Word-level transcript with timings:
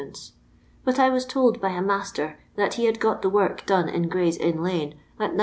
but 0.83 0.97
I 0.97 1.11
was 1.11 1.27
told 1.27 1.61
by 1.61 1.73
a 1.77 1.81
roaster 1.83 2.39
that 2.55 2.73
he 2.73 2.85
had 2.85 2.99
got 2.99 3.21
the 3.21 3.29
work 3.29 3.67
done 3.67 3.87
in 3.87 4.09
Gray'sinn 4.09 4.55
Une 4.55 4.95
at 5.19 5.35
9(2. 5.35 5.39